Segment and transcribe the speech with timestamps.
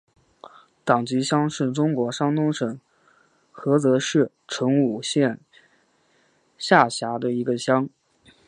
[0.83, 2.79] 党集乡是中国山东省
[3.53, 5.39] 菏泽市成武县
[6.57, 7.87] 下辖的一个乡。